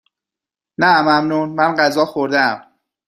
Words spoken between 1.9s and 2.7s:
خوردهام.